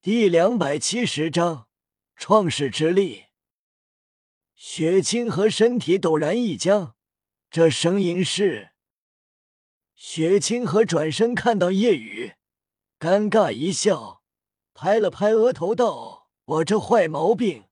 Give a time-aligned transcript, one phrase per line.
[0.00, 1.66] 第两百七十章
[2.14, 3.24] 创世之力。
[4.54, 6.94] 雪清河身体陡然一僵，
[7.50, 8.70] 这声音是
[9.96, 12.34] 雪清河转身看到叶雨，
[13.00, 14.22] 尴尬一笑，
[14.72, 17.64] 拍了拍额头道：“我这坏毛病，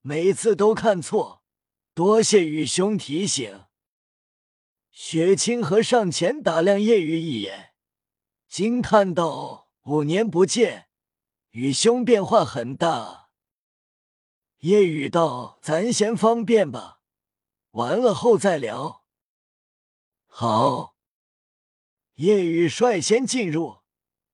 [0.00, 1.42] 每次都看错，
[1.92, 3.64] 多谢雨兄提醒。”
[4.92, 7.74] 雪清河上前打量叶雨一眼，
[8.48, 10.83] 惊叹道：“五年不见。”
[11.54, 13.28] 雨兄变化很大。
[14.58, 16.98] 夜雨道：“咱先方便吧，
[17.70, 19.04] 完了后再聊。”
[20.26, 20.96] 好。
[22.14, 23.82] 夜雨率先进入，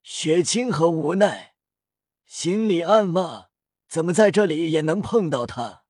[0.03, 1.55] 雪清河无奈，
[2.25, 3.49] 心里暗骂
[3.87, 5.85] ：“怎么在这里也能碰到他？”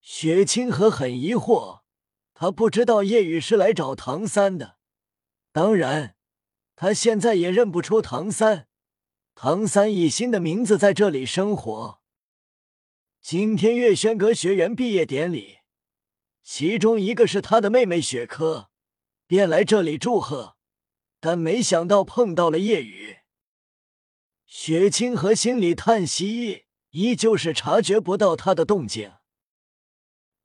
[0.00, 1.80] 雪清河很疑惑，
[2.34, 4.78] 他不知道夜雨是来找唐三的，
[5.50, 6.16] 当然，
[6.76, 8.68] 他现在也认不出唐三。
[9.36, 12.00] 唐三以新的名字在这里生活。
[13.20, 15.58] 今天月轩阁学员毕业典礼，
[16.44, 18.68] 其中一个是他的妹妹雪珂，
[19.26, 20.56] 便来这里祝贺，
[21.18, 23.16] 但没想到碰到了夜雨。
[24.46, 29.14] 雪清河心里叹息，依旧是察觉不到他的动静。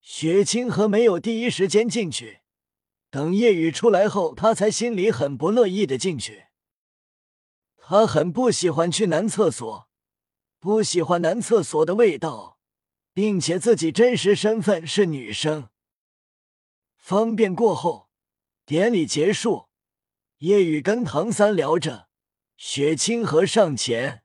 [0.01, 2.39] 雪清河没有第一时间进去，
[3.11, 6.45] 等夜雨出来后，他才心里很不乐意的进去。
[7.89, 9.89] 他很不喜欢去男厕所，
[10.59, 12.59] 不喜欢男厕所的味道，
[13.13, 15.69] 并且自己真实身份是女生。
[16.95, 18.11] 方便过后，
[18.63, 19.69] 典礼结束，
[20.37, 22.09] 叶雨跟唐三聊着，
[22.57, 24.21] 雪清河上前，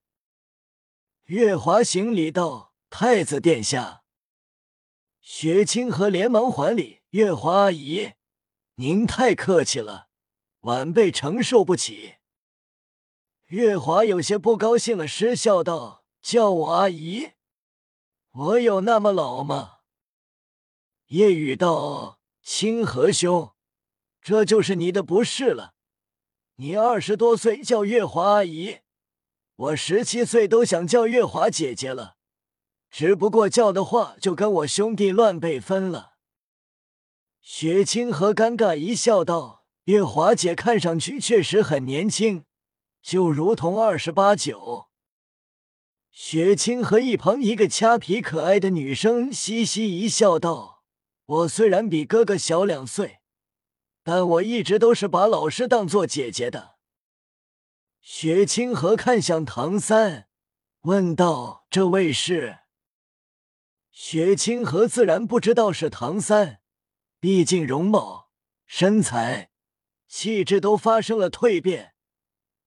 [1.25, 4.03] 月华行礼道：“太子殿下。”
[5.23, 8.13] 雪清河连忙还礼：“月华阿姨，
[8.75, 10.09] 您太客气了，
[10.61, 12.17] 晚辈承受不起。”
[13.55, 17.35] 月华有些不高兴了，失笑道：“叫我阿姨，
[18.33, 19.77] 我有那么老吗？”
[21.07, 23.53] 夜雨道：“清河兄，
[24.21, 25.75] 这就是你的不是了。
[26.57, 28.81] 你二十多岁叫月华阿姨，
[29.55, 32.17] 我十七岁都想叫月华姐姐了，
[32.91, 36.15] 只不过叫的话就跟我兄弟乱辈分了。”
[37.41, 42.45] 雪清河尴尬一笑道：“月华姐看上去确实很年轻。”
[43.05, 44.89] 就如同二十八九，
[46.11, 50.83] 雪清和一旁一个掐皮可爱的女生嘻嘻一笑，道
[51.27, 53.19] ：“我虽然比哥哥小两岁，
[54.03, 56.77] 但我一直都是把老师当做姐姐的。”
[58.01, 60.29] 雪清河看向唐三，
[60.85, 62.61] 问道：“这位是？”
[63.93, 66.63] 雪清河自然不知道是唐三，
[67.21, 68.31] 毕竟容貌、
[68.65, 69.51] 身材、
[70.09, 71.94] 气质都发生了蜕变。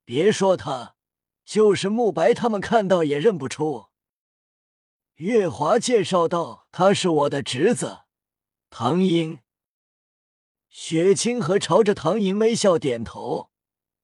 [0.07, 0.95] 别说他，
[1.43, 3.87] 就是慕白他们看到也认不出。
[5.15, 8.03] 月华介绍道：“他是我的侄子，
[8.69, 9.39] 唐英。”
[10.71, 13.51] 雪清河朝着唐英微笑点头，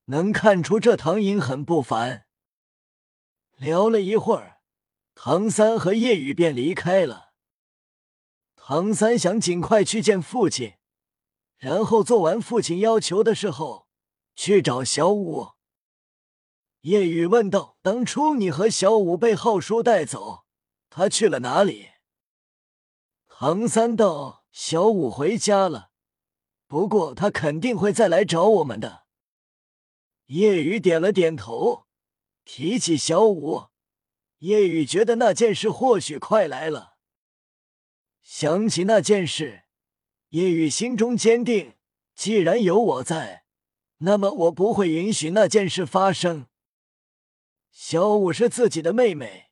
[0.08, 2.25] 能看出这唐英很不凡。
[3.56, 4.58] 聊了一会儿，
[5.16, 7.31] 唐三和叶雨便离开了。
[8.58, 10.74] 唐三想尽快去见父亲，
[11.56, 13.88] 然后做完父亲要求的事后，
[14.36, 15.53] 去找小五。
[16.84, 20.46] 叶雨问道：“当初你和小五被浩叔带走，
[20.90, 21.92] 他去了哪里？”
[23.28, 25.92] 唐三道：“小五回家了，
[26.68, 29.06] 不过他肯定会再来找我们的。”
[30.28, 31.86] 叶雨点了点头。
[32.46, 33.68] 提起小五，
[34.40, 36.98] 叶雨觉得那件事或许快来了。
[38.22, 39.64] 想起那件事，
[40.30, 41.76] 叶雨心中坚定：
[42.14, 43.46] 既然有我在，
[44.00, 46.48] 那么我不会允许那件事发生。
[47.76, 49.50] 小五是自己的妹妹，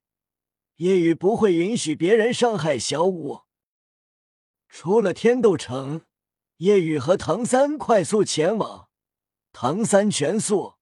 [0.75, 3.41] 叶雨不会允许别人伤害小五。
[4.69, 6.05] 出了天斗城，
[6.57, 8.89] 叶雨和唐三快速前往。
[9.51, 10.75] 唐三全速，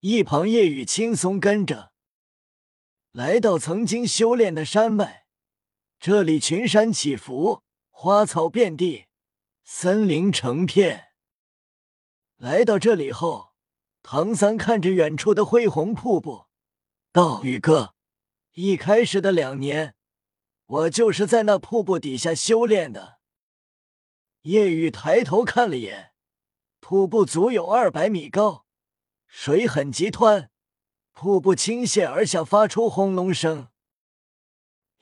[0.00, 1.92] 一旁叶雨轻松跟着。
[3.10, 5.26] 来到曾经修炼的山脉，
[5.98, 9.06] 这里群山起伏，花草遍地，
[9.64, 11.08] 森林成片。
[12.36, 13.54] 来到这里后，
[14.00, 16.46] 唐三看着远处的恢宏瀑布。
[17.14, 17.94] 道宇哥，
[18.54, 19.94] 一开始的两年，
[20.66, 23.20] 我就是在那瀑布底下修炼的。
[24.42, 26.12] 叶雨抬头看了眼，
[26.80, 28.66] 瀑布足有二百米高，
[29.28, 30.48] 水很急湍，
[31.12, 33.68] 瀑布倾泻而下，发出轰隆声。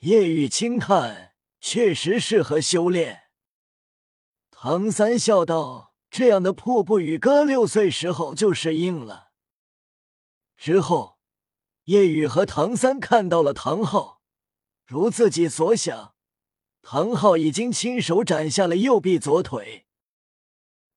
[0.01, 3.23] 叶雨轻叹，确实适合修炼。
[4.51, 9.31] 唐三笑道：“这样的瀑布，宇哥六岁时候就适应了，
[10.55, 11.12] 之后。”
[11.85, 14.21] 叶雨和唐三看到了唐昊，
[14.85, 16.15] 如自己所想，
[16.81, 19.85] 唐昊已经亲手斩下了右臂左腿。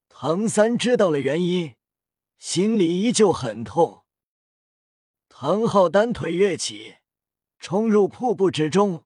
[0.08, 1.74] 唐三知道了原因，
[2.38, 4.04] 心里依旧很痛。
[5.28, 6.96] 唐昊单腿跃起，
[7.58, 9.04] 冲入瀑布之中。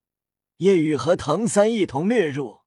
[0.57, 2.59] 叶雨和唐三一同掠入，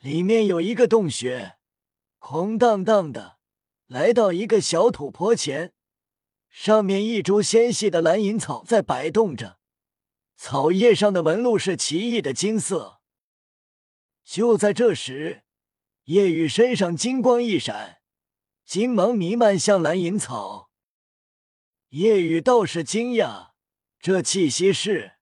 [0.00, 1.56] 里面有一个洞穴，
[2.18, 3.38] 空荡荡的。
[3.86, 5.72] 来到一个小土坡前，
[6.58, 9.58] 上面一株纤细的蓝银草在摆动着，
[10.38, 13.02] 草叶上的纹路是奇异的金色。
[14.24, 15.44] 就在这时，
[16.04, 17.98] 夜雨身上金光一闪，
[18.64, 20.70] 金芒弥漫向蓝银草。
[21.90, 23.50] 夜雨倒是惊讶，
[24.00, 25.18] 这气息是……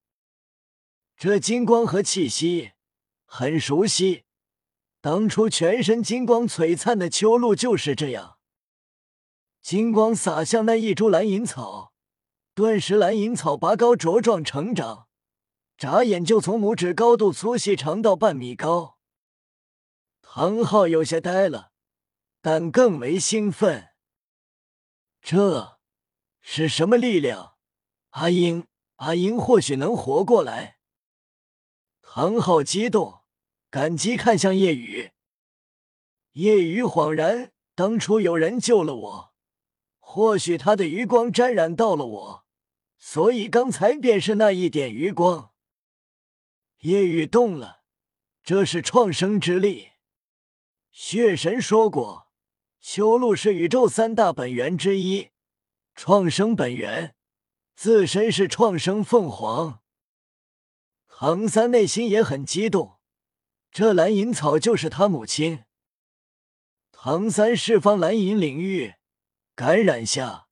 [1.17, 2.75] 这金光和气息
[3.25, 4.23] 很熟悉，
[5.01, 8.39] 当初全身金光璀璨的秋露就是这样。
[9.65, 11.95] 金光洒向那一株蓝银草，
[12.55, 15.09] 顿时蓝银草拔高茁壮成长，
[15.79, 18.99] 眨眼就从拇指高度粗细长到半米高。
[20.21, 21.73] 唐昊有些呆了，
[22.43, 23.93] 但更为兴奋。
[25.23, 25.79] 这
[26.43, 27.57] 是什么力量？
[28.11, 30.77] 阿英，阿英或许能活过来。
[32.03, 33.23] 唐昊激动，
[33.71, 35.13] 感激看向叶雨。
[36.33, 39.34] 叶雨恍然，当初有人救了我。
[40.07, 42.45] 或许他的余光沾染到了我，
[42.99, 45.51] 所以刚才便是那一点余光。
[46.83, 47.83] 夜雨动了，
[48.45, 49.89] 这是创生之力。
[50.93, 52.29] 血神说过，
[52.79, 55.31] 修路是宇宙三大本源之一，
[55.97, 57.17] 创生本源
[57.75, 59.81] 自身是创生凤凰。
[61.09, 62.99] 唐三内心也很激动，
[63.73, 65.65] 这蓝银草就是他母亲。
[66.93, 68.95] 唐三释放蓝银领域。
[69.57, 70.49] 感染下，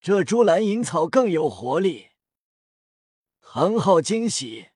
[0.00, 2.12] 这株蓝银草更有活力。
[3.42, 4.68] 唐昊惊喜，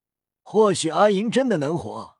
[0.42, 2.18] 或许阿银真的能活。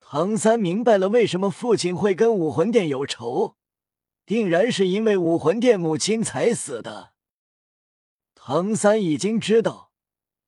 [0.00, 3.56] 唐三明白了为什么父亲会跟武魂殿有仇，
[4.24, 7.12] 定然是因为武魂殿母亲才死的。
[8.34, 9.92] 唐三已经知道，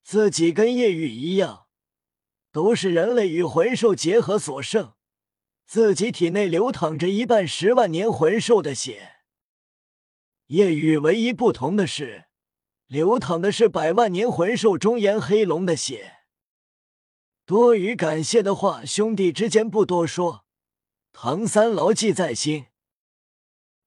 [0.03, 1.67] 自己跟叶雨一样，
[2.51, 4.95] 都是人类与魂兽结合所生，
[5.67, 9.14] 自己体内流淌着一半十万年魂兽的血。
[10.49, 12.27] 夜雨唯一不同的是，
[12.87, 16.19] 流淌的是百万年魂兽中炎黑龙的血。
[17.47, 20.45] 多余感谢的话，兄弟之间不多说，
[21.13, 22.67] 唐三牢记在心。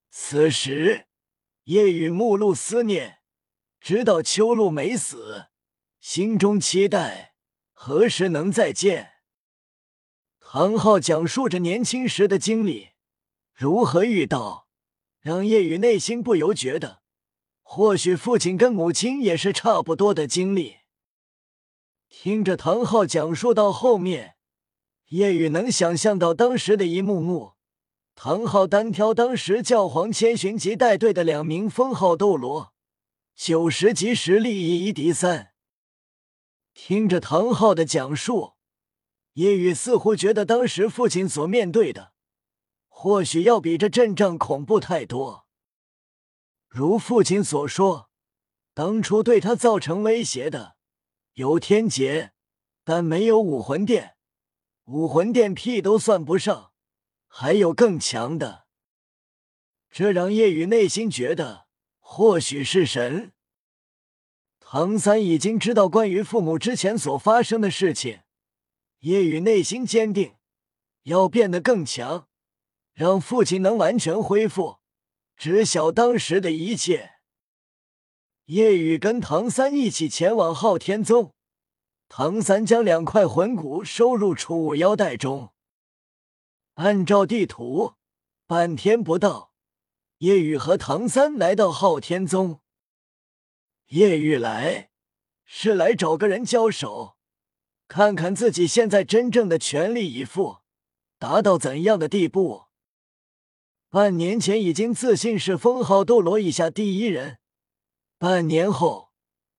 [0.10, 1.08] 此时，
[1.66, 3.20] 夜雨目露思念，
[3.80, 5.50] 知道秋露没死，
[6.00, 7.36] 心中期待
[7.72, 9.14] 何时能再见。
[10.40, 12.90] 唐昊讲述着年轻时的经历，
[13.54, 14.67] 如何遇到。
[15.28, 17.02] 让叶雨内心不由觉得，
[17.62, 20.78] 或许父亲跟母亲也是差不多的经历。
[22.08, 24.38] 听着唐昊讲述到后面，
[25.10, 27.56] 叶雨能想象到当时的一幕幕：
[28.16, 32.72] 唐昊单挑当时教皇千寻疾带队的两名封号斗罗，
[33.36, 35.52] 九十级实力以一敌三。
[36.74, 38.54] 听着唐昊的讲述，
[39.34, 42.14] 叶雨似乎觉得当时父亲所面对的。
[43.00, 45.46] 或许要比这阵仗恐怖太多。
[46.68, 48.10] 如父亲所说，
[48.74, 50.78] 当初对他造成威胁的
[51.34, 52.34] 有天劫，
[52.84, 54.16] 但没有武魂殿。
[54.86, 56.72] 武魂殿屁都算不上，
[57.28, 58.66] 还有更强的。
[59.92, 61.68] 这让叶雨内心觉得，
[62.00, 63.32] 或许是神。
[64.60, 68.22] 唐三已经知道关于父母之前所发生的事情，
[69.02, 70.38] 叶雨内心坚定，
[71.04, 72.28] 要变得更强。
[72.98, 74.80] 让父亲能完全恢复，
[75.36, 77.12] 知晓当时的一切。
[78.46, 81.36] 叶雨跟唐三一起前往昊天宗，
[82.10, 85.54] 唐三将两块魂骨收入储物腰带中。
[86.74, 87.94] 按照地图，
[88.48, 89.52] 半天不到，
[90.18, 92.62] 叶雨和唐三来到昊天宗。
[93.90, 94.90] 叶雨来
[95.46, 97.16] 是来找个人交手，
[97.88, 100.62] 看看自己现在真正的全力以赴
[101.20, 102.66] 达到怎样的地步。
[103.98, 107.40] 半年前已经自信是封号斗罗以下第一人，
[108.20, 109.10] 半年后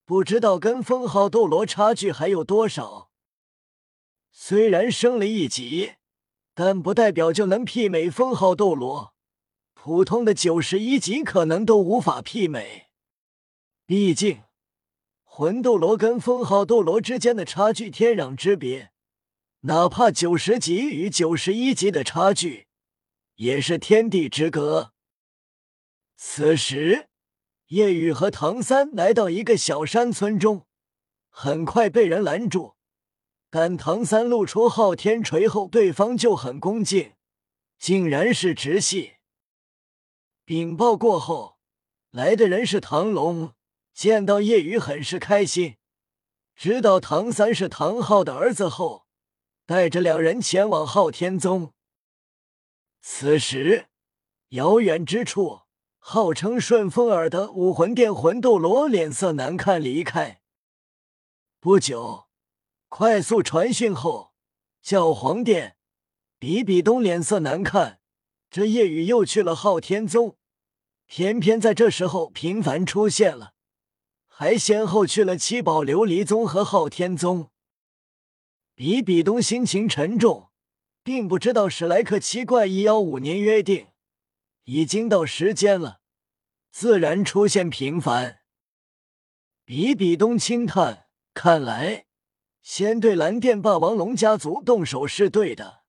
[0.05, 3.11] 不知道跟封号斗罗差距还有多少。
[4.31, 5.95] 虽然升了一级，
[6.55, 9.13] 但不代表就能媲美封号斗罗，
[9.75, 12.85] 普通的九十一级可能都无法媲美。
[13.87, 14.43] 毕竟
[15.25, 18.93] 魂斗罗跟封号斗罗之间的差距天壤之别，
[19.63, 22.68] 哪怕九十级与九十一级的差距。
[23.39, 24.93] 也是天地之隔。
[26.17, 27.09] 此时，
[27.69, 30.67] 叶雨和唐三来到一个小山村中，
[31.31, 32.75] 很快被人拦住。
[33.49, 37.13] 但唐三露出昊天锤后，对方就很恭敬，
[37.79, 39.15] 竟然是直系。
[40.45, 41.59] 禀报过后，
[42.11, 43.55] 来的人是唐龙，
[43.95, 45.77] 见到叶雨很是开心，
[46.57, 49.07] 知道唐三是唐昊的儿子后，
[49.65, 51.73] 带着两人前往昊天宗。
[53.01, 53.87] 此时，
[54.51, 55.63] 遥远之处。
[56.01, 60.41] 号称顺风耳的武魂殿魂斗罗脸色难看，离开。
[61.61, 62.29] 不久，
[62.89, 64.33] 快速传讯后，
[64.81, 65.77] 教皇殿
[66.39, 68.01] 比比东脸色难看。
[68.49, 70.39] 这夜雨又去了昊天宗，
[71.05, 73.53] 偏偏在这时候频繁出现了，
[74.27, 77.51] 还先后去了七宝琉璃宗和昊天宗。
[78.75, 80.48] 比比东心情沉重，
[81.09, 83.87] 并不知道史莱克七怪一幺五年约定
[84.65, 86.03] 已经到时间了。
[86.71, 88.41] 自然出现频繁。
[89.65, 92.05] 比比东轻叹：“看来
[92.61, 95.85] 先对蓝电霸王龙家族动手是对的。”